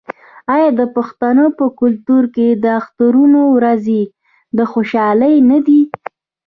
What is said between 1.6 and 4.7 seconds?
کلتور کې د اخترونو ورځې د